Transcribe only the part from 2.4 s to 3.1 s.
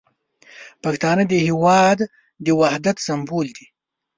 د وحدت